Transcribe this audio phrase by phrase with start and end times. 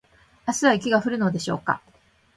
[0.47, 1.79] 明日は雪が降るのでしょうか